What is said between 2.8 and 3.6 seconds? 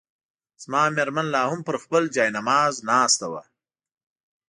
ناست وه.